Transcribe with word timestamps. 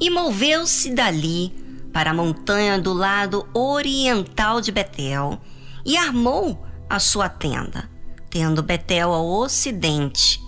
e 0.00 0.08
moveu-se 0.08 0.94
dali 0.94 1.52
para 1.92 2.10
a 2.10 2.14
montanha 2.14 2.80
do 2.80 2.92
lado 2.92 3.46
oriental 3.52 4.60
de 4.60 4.72
Betel 4.72 5.38
e 5.84 5.96
armou 5.96 6.64
a 6.88 6.98
sua 6.98 7.28
tenda, 7.28 7.90
tendo 8.30 8.62
Betel 8.62 9.12
ao 9.12 9.28
ocidente 9.28 10.40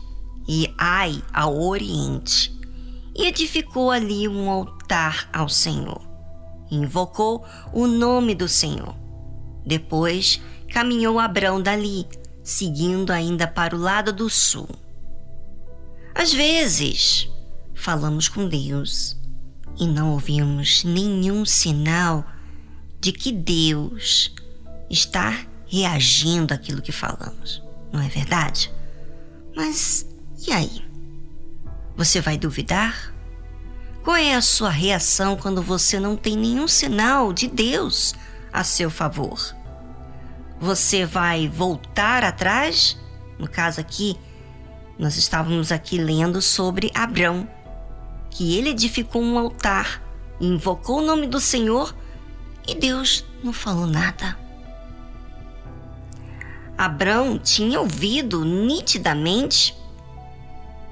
e 0.49 0.73
Ai 0.79 1.23
ao 1.33 1.61
oriente, 1.61 2.59
e 3.15 3.27
edificou 3.27 3.91
ali 3.91 4.27
um 4.27 4.49
altar 4.51 5.29
ao 5.33 5.49
Senhor. 5.49 6.01
Invocou 6.71 7.45
o 7.73 7.87
nome 7.87 8.35
do 8.35 8.49
Senhor. 8.49 8.95
Depois 9.67 10.41
caminhou 10.73 11.21
Abrão 11.21 11.61
dali, 11.61 12.07
seguindo 12.43 13.11
ainda 13.11 13.47
para 13.47 13.77
o 13.77 13.79
lado 13.79 14.13
do 14.13 14.31
sul. 14.31 14.69
Às 16.15 16.33
vezes, 16.33 17.29
falamos 17.75 18.29
com 18.29 18.49
Deus 18.49 19.22
e 19.79 19.87
não 19.87 20.11
ouvimos 20.13 20.85
nenhum 20.85 21.45
sinal 21.45 22.25
de 23.01 23.13
que 23.13 23.33
Deus 23.33 24.35
está 24.91 25.47
reagindo 25.67 26.53
àquilo 26.53 26.83
que 26.83 26.93
falamos, 26.93 27.63
não 27.93 28.01
é 28.01 28.09
verdade? 28.09 28.71
Mas 29.57 30.07
e 30.47 30.53
aí? 30.53 30.85
Você 31.97 32.21
vai 32.21 32.37
duvidar? 32.37 33.15
Qual 34.03 34.17
é 34.17 34.35
a 34.35 34.43
sua 34.43 34.71
reação 34.71 35.37
quando 35.37 35.63
você 35.63 36.01
não 36.01 36.17
tem 36.17 36.37
nenhum 36.37 36.67
sinal 36.67 37.33
de 37.33 37.47
Deus 37.47 38.15
a 38.53 38.65
seu 38.65 38.91
favor? 38.91 39.55
Você 40.61 41.07
vai 41.07 41.49
voltar 41.49 42.25
atrás? 42.25 42.99
No 43.39 43.49
caso 43.49 43.81
aqui, 43.81 44.17
nós 44.99 45.17
estávamos 45.17 45.71
aqui 45.71 45.99
lendo 45.99 46.43
sobre 46.43 46.91
Abrão 46.95 47.49
que 48.33 48.57
ele 48.57 48.71
edificou 48.71 49.23
um 49.23 49.39
altar, 49.39 50.03
invocou 50.41 50.99
o 50.99 51.07
nome 51.07 51.27
do 51.27 51.39
Senhor 51.39 51.95
e 52.67 52.75
Deus 52.75 53.25
não 53.45 53.53
falou 53.53 53.87
nada. 53.87 54.37
Abraão 56.77 57.39
tinha 57.39 57.79
ouvido 57.79 58.45
nitidamente 58.45 59.77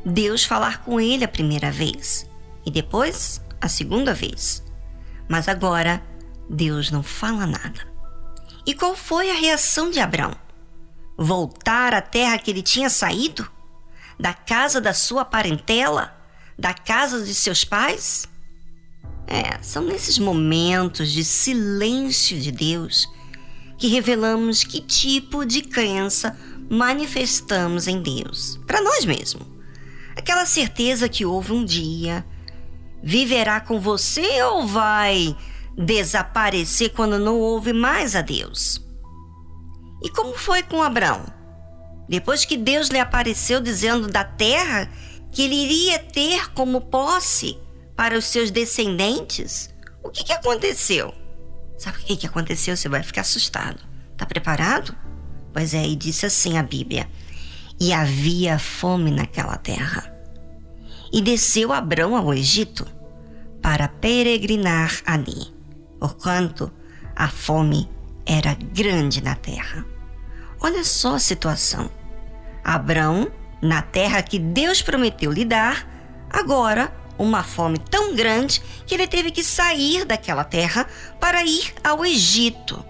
Deus 0.05 0.45
falar 0.45 0.83
com 0.85 1.01
ele 1.01 1.25
a 1.25 1.29
primeira 1.29 1.71
vez 1.71 2.29
e 2.65 2.71
depois 2.71 3.41
a 3.61 3.69
segunda 3.69 4.15
vez. 4.15 4.63
Mas 5.29 5.49
agora 5.49 6.03
Deus 6.49 6.91
não 6.91 7.03
fala 7.03 7.47
nada. 7.47 7.89
E 8.67 8.75
qual 8.75 8.95
foi 8.95 9.31
a 9.31 9.35
reação 9.35 9.91
de 9.91 9.99
Abraão? 9.99 10.35
Voltar 11.17 11.95
à 11.95 12.03
terra 12.03 12.39
que 12.39 12.51
ele 12.51 12.63
tinha 12.63 12.91
saído? 12.91 13.51
Da 14.19 14.35
casa 14.35 14.81
da 14.81 14.93
sua 14.93 15.25
parentela? 15.25 16.20
Da 16.61 16.75
casa 16.75 17.25
de 17.25 17.35
seus 17.35 17.65
pais? 17.65 18.29
É, 19.27 19.63
são 19.63 19.83
nesses 19.83 20.19
momentos 20.19 21.11
de 21.11 21.25
silêncio 21.25 22.39
de 22.39 22.53
Deus 22.53 23.09
que 23.79 23.89
revelamos 23.89 24.63
que 24.63 24.81
tipo 24.81 25.47
de 25.47 25.63
crença 25.63 26.39
manifestamos 26.69 27.89
em 27.89 28.03
Deus, 28.03 28.61
para 28.67 28.83
nós 28.83 29.07
mesmos. 29.07 29.47
Aquela 30.15 30.45
certeza 30.45 31.09
que 31.09 31.25
houve 31.25 31.53
um 31.53 31.65
dia 31.65 32.27
viverá 33.03 33.59
com 33.59 33.81
você 33.81 34.43
ou 34.43 34.67
vai 34.67 35.35
desaparecer 35.79 36.91
quando 36.91 37.19
não 37.19 37.39
houve 37.39 37.73
mais 37.73 38.15
a 38.15 38.21
Deus? 38.21 38.85
E 40.03 40.11
como 40.11 40.35
foi 40.35 40.63
com 40.63 40.83
Abraão? 40.83 41.25
Depois 42.07 42.45
que 42.45 42.57
Deus 42.57 42.89
lhe 42.89 42.99
apareceu 42.99 43.61
dizendo 43.61 44.09
da 44.09 44.25
terra 44.25 44.91
que 45.31 45.43
ele 45.43 45.55
iria 45.55 45.99
ter 45.99 46.51
como 46.53 46.81
posse 46.81 47.59
para 47.97 48.17
os 48.17 48.25
seus 48.25 48.51
descendentes, 48.51 49.71
o 50.03 50.11
que, 50.11 50.25
que 50.25 50.33
aconteceu? 50.33 51.15
Sabe 51.79 51.99
o 51.99 52.01
que, 52.03 52.17
que 52.17 52.27
aconteceu? 52.27 52.77
Você 52.77 52.89
vai 52.89 53.03
ficar 53.03 53.23
assustado. 53.23 53.81
Tá 54.17 54.27
preparado? 54.27 54.95
Pois 55.53 55.75
é, 55.75 55.87
e 55.87 55.97
disse 55.97 56.27
assim 56.27 56.59
a 56.59 56.63
Bíblia: 56.63 57.09
E 57.81 57.93
havia 57.93 58.59
fome 58.59 59.11
naquela 59.11 59.57
terra. 59.57 60.15
E 61.13 61.21
desceu 61.21 61.73
Abrão 61.73 62.17
ao 62.17 62.33
Egito 62.33 62.87
para 63.61 63.89
peregrinar 63.89 65.03
ali, 65.05 65.53
porquanto 65.99 66.71
a 67.17 67.29
fome 67.29 67.89
era 68.25 68.55
grande 68.55 69.23
na 69.23 69.35
terra. 69.35 69.85
Olha 70.61 70.85
só 70.85 71.17
a 71.17 71.19
situação. 71.19 71.91
Abrão 72.63 73.31
na 73.61 73.83
terra 73.83 74.23
que 74.23 74.39
Deus 74.39 74.83
prometeu 74.83 75.31
lhe 75.31 75.45
dar, 75.45 75.87
agora 76.29 76.93
uma 77.19 77.43
fome 77.43 77.79
tão 77.79 78.15
grande 78.15 78.63
que 78.87 78.95
ele 78.95 79.07
teve 79.07 79.31
que 79.31 79.45
sair 79.45 80.05
daquela 80.07 80.43
terra 80.43 80.87
para 81.21 81.45
ir 81.45 81.75
ao 81.85 82.05
Egito. 82.05 82.83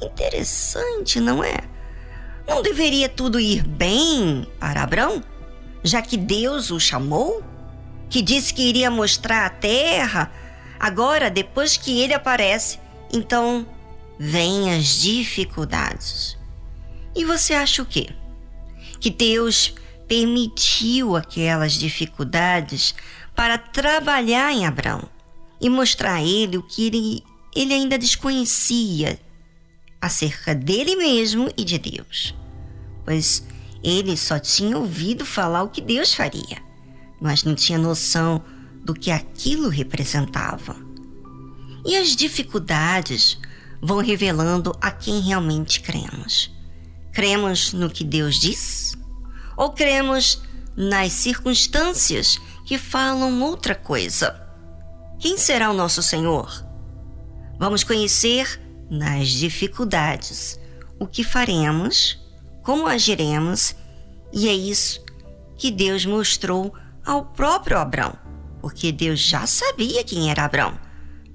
Interessante, 0.00 1.18
não 1.18 1.42
é? 1.42 1.56
Não 2.46 2.62
deveria 2.62 3.08
tudo 3.08 3.40
ir 3.40 3.66
bem 3.66 4.46
para 4.60 4.82
Abraão, 4.82 5.22
já 5.82 6.00
que 6.00 6.16
Deus 6.16 6.70
o 6.70 6.78
chamou? 6.78 7.42
Que 8.08 8.22
disse 8.22 8.54
que 8.54 8.62
iria 8.62 8.90
mostrar 8.90 9.44
a 9.44 9.50
terra? 9.50 10.30
Agora, 10.78 11.28
depois 11.28 11.76
que 11.76 12.00
ele 12.00 12.14
aparece, 12.14 12.78
então 13.12 13.66
vêm 14.18 14.72
as 14.74 15.00
dificuldades. 15.00 16.38
E 17.14 17.24
você 17.24 17.52
acha 17.52 17.82
o 17.82 17.86
quê? 17.86 18.08
Que 19.00 19.10
Deus 19.10 19.74
permitiu 20.08 21.14
aquelas 21.14 21.74
dificuldades 21.74 22.94
para 23.36 23.58
trabalhar 23.58 24.50
em 24.52 24.66
Abraão 24.66 25.08
e 25.60 25.68
mostrar 25.68 26.14
a 26.14 26.24
ele 26.24 26.56
o 26.56 26.62
que 26.62 26.86
ele, 26.86 27.24
ele 27.54 27.74
ainda 27.74 27.98
desconhecia 27.98 29.20
acerca 30.00 30.54
dele 30.54 30.96
mesmo 30.96 31.52
e 31.56 31.64
de 31.64 31.78
Deus. 31.78 32.34
Pois 33.04 33.46
ele 33.84 34.16
só 34.16 34.38
tinha 34.38 34.76
ouvido 34.76 35.24
falar 35.24 35.62
o 35.62 35.68
que 35.68 35.80
Deus 35.80 36.14
faria, 36.14 36.58
mas 37.20 37.44
não 37.44 37.54
tinha 37.54 37.78
noção 37.78 38.42
do 38.84 38.94
que 38.94 39.10
aquilo 39.10 39.68
representava. 39.68 40.76
E 41.84 41.96
as 41.96 42.16
dificuldades 42.16 43.38
vão 43.80 43.98
revelando 43.98 44.76
a 44.80 44.90
quem 44.90 45.20
realmente 45.20 45.80
cremos. 45.80 46.50
Cremos 47.12 47.72
no 47.72 47.88
que 47.88 48.04
Deus 48.04 48.38
diz? 48.38 48.97
Ou 49.58 49.72
cremos 49.72 50.40
nas 50.76 51.12
circunstâncias 51.12 52.38
que 52.64 52.78
falam 52.78 53.42
outra 53.42 53.74
coisa? 53.74 54.40
Quem 55.18 55.36
será 55.36 55.68
o 55.68 55.74
nosso 55.74 56.00
Senhor? 56.00 56.64
Vamos 57.58 57.82
conhecer 57.82 58.62
nas 58.88 59.28
dificuldades 59.28 60.60
o 61.00 61.08
que 61.08 61.24
faremos, 61.24 62.24
como 62.62 62.86
agiremos, 62.86 63.74
e 64.32 64.48
é 64.48 64.52
isso 64.52 65.04
que 65.56 65.72
Deus 65.72 66.06
mostrou 66.06 66.72
ao 67.04 67.24
próprio 67.24 67.78
Abrão, 67.78 68.16
porque 68.60 68.92
Deus 68.92 69.18
já 69.18 69.44
sabia 69.44 70.04
quem 70.04 70.30
era 70.30 70.44
Abrão, 70.44 70.78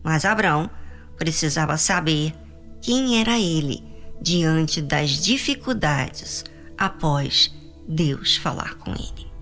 mas 0.01 0.23
Abrão 0.23 0.69
precisava 1.17 1.75
saber 1.75 2.33
quem 2.81 3.19
era 3.19 3.37
ele 3.37 3.83
diante 4.21 4.81
das 4.81 5.09
dificuldades 5.09 6.45
após 6.77 7.51
Deus 7.87 8.37
falar 8.37 8.75
com 8.75 8.91
ele. 8.91 9.32